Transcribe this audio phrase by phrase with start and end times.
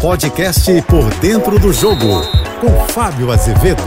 [0.00, 2.22] Podcast Por Dentro do Jogo,
[2.60, 3.82] com Fábio Azevedo.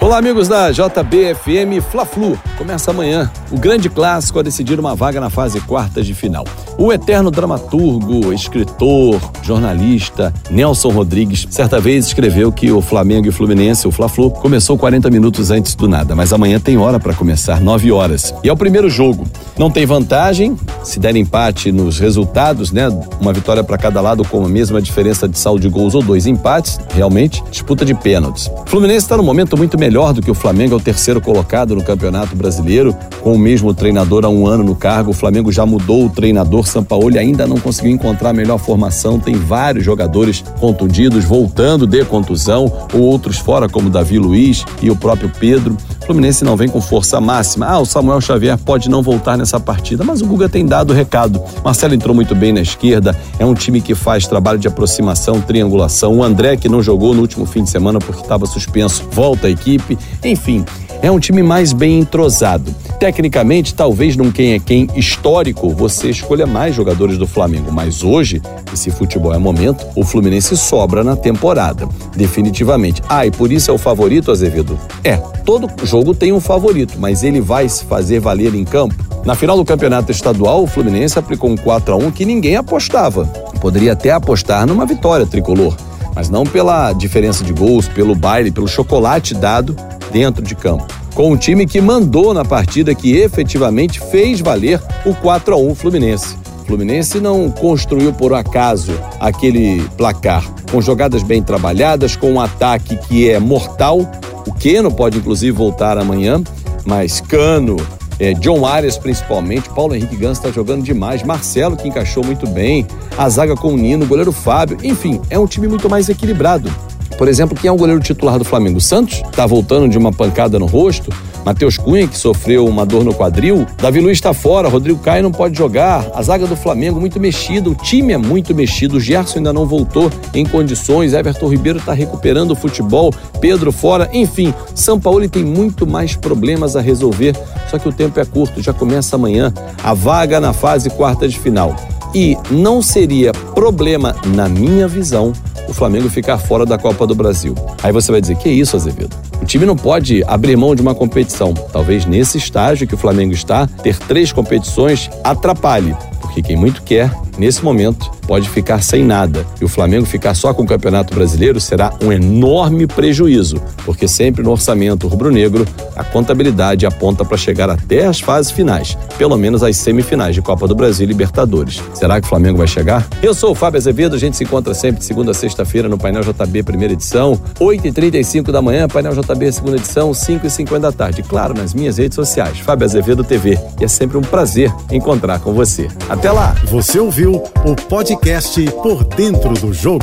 [0.00, 2.36] Olá, amigos da JBFM Fla-Flu.
[2.58, 6.44] Começa amanhã o grande clássico a decidir uma vaga na fase quartas de final.
[6.76, 13.86] O eterno dramaturgo, escritor, jornalista Nelson Rodrigues, certa vez escreveu que o Flamengo e Fluminense,
[13.86, 17.92] o Fla-Flu, começou 40 minutos antes do nada, mas amanhã tem hora para começar, 9
[17.92, 18.34] horas.
[18.42, 19.24] E é o primeiro jogo.
[19.56, 22.88] Não tem vantagem, se der empate nos resultados, né?
[23.20, 26.26] Uma vitória para cada lado com a mesma diferença de saldo de gols ou dois
[26.26, 28.46] empates, realmente, disputa de pênaltis.
[28.46, 31.74] O Fluminense está num momento muito melhor do que o Flamengo, é o terceiro colocado
[31.74, 35.10] no Campeonato Brasileiro, com o mesmo treinador há um ano no cargo.
[35.10, 39.34] O Flamengo já mudou o treinador, Sampaoli ainda não conseguiu encontrar a melhor formação, tem
[39.34, 45.30] vários jogadores contundidos, voltando de contusão, ou outros fora, como Davi Luiz e o próprio
[45.38, 45.76] Pedro.
[46.02, 47.66] O Fluminense não vem com força máxima.
[47.66, 50.96] Ah, o Samuel Xavier pode não voltar nessa partida, mas o Guga tem dado o
[50.96, 51.38] recado.
[51.62, 56.16] Marcelo entrou muito bem na esquerda, é um time que faz trabalho de aproximação, triangulação.
[56.16, 59.50] O André, que não jogou no último fim de semana porque estava suspenso, volta à
[59.50, 59.98] equipe.
[60.24, 60.64] Enfim,
[61.02, 62.74] é um time mais bem entrosado.
[62.98, 68.40] Tecnicamente, talvez num quem é quem histórico, você escolha mais jogadores do Flamengo, mas hoje,
[68.72, 73.02] esse futebol é momento, o Fluminense sobra na temporada, definitivamente.
[73.10, 74.78] Ah, e por isso é o favorito, Azevedo?
[75.04, 79.11] É, todo jogo tem um favorito, mas ele vai se fazer valer em campo?
[79.24, 83.24] Na final do campeonato estadual, o Fluminense aplicou um 4 a 1 que ninguém apostava.
[83.60, 85.76] Poderia até apostar numa vitória tricolor,
[86.12, 89.76] mas não pela diferença de gols, pelo baile, pelo chocolate dado
[90.10, 90.86] dentro de campo.
[91.14, 95.74] Com um time que mandou na partida que efetivamente fez valer o 4 a 1
[95.76, 96.36] Fluminense.
[96.62, 102.96] O Fluminense não construiu por acaso aquele placar, com jogadas bem trabalhadas, com um ataque
[102.96, 104.00] que é mortal.
[104.48, 106.42] O Keno pode inclusive voltar amanhã,
[106.84, 107.76] mas Cano,
[108.18, 112.86] é, John Arias principalmente, Paulo Henrique Gans está jogando demais, Marcelo que encaixou muito bem,
[113.16, 116.72] a zaga com o Nino, o goleiro Fábio, enfim, é um time muito mais equilibrado.
[117.18, 118.80] Por exemplo, quem é o goleiro titular do Flamengo?
[118.80, 121.12] Santos está voltando de uma pancada no rosto.
[121.44, 123.66] Matheus Cunha, que sofreu uma dor no quadril.
[123.78, 126.06] Davi Luiz está fora, Rodrigo Caio não pode jogar.
[126.14, 128.96] A zaga do Flamengo muito mexida, o time é muito mexido.
[128.96, 131.12] O Gerson ainda não voltou em condições.
[131.12, 133.12] Everton Ribeiro está recuperando o futebol.
[133.40, 134.08] Pedro fora.
[134.12, 137.36] Enfim, São Paulo tem muito mais problemas a resolver.
[137.70, 139.52] Só que o tempo é curto, já começa amanhã
[139.82, 141.74] a vaga na fase quarta de final.
[142.14, 145.32] E não seria problema, na minha visão,
[145.68, 147.54] o Flamengo ficar fora da Copa do Brasil.
[147.82, 149.31] Aí você vai dizer: que isso, Azevedo?
[149.52, 151.52] Time não pode abrir mão de uma competição.
[151.52, 157.12] Talvez nesse estágio que o Flamengo está, ter três competições atrapalhe, porque quem muito quer,
[157.38, 159.46] nesse momento, pode ficar sem nada.
[159.60, 164.42] E o Flamengo ficar só com o Campeonato Brasileiro será um enorme prejuízo, porque sempre
[164.42, 165.66] no orçamento rubro-negro
[165.96, 170.66] a contabilidade aponta para chegar até as fases finais, pelo menos as semifinais de Copa
[170.66, 171.82] do Brasil e Libertadores.
[171.94, 173.06] Será que o Flamengo vai chegar?
[173.22, 175.98] Eu sou o Fábio Azevedo, a gente se encontra sempre de segunda a sexta-feira no
[175.98, 181.22] Painel JB, primeira edição, 8h35 da manhã, Painel JB, segunda edição, 5h50 da tarde.
[181.22, 183.58] Claro, nas minhas redes sociais, Fábio Azevedo TV.
[183.80, 185.88] E é sempre um prazer encontrar com você.
[186.08, 186.54] Até lá!
[186.66, 190.02] Você ouviu o podcast Por Dentro do Jogo.